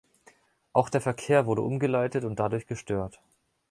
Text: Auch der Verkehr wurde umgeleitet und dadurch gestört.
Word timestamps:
Auch 0.73 0.89
der 0.89 0.99
Verkehr 0.99 1.45
wurde 1.45 1.61
umgeleitet 1.61 2.23
und 2.23 2.39
dadurch 2.39 2.65
gestört. 2.65 3.21